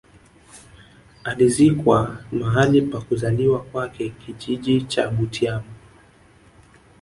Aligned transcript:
Alizikwa 1.23 2.17
mahali 2.31 2.81
pa 2.81 3.01
kuzaliwa 3.01 3.61
kwake 3.63 4.09
kijiji 4.09 4.81
cha 4.81 5.09
Butiama 5.09 5.71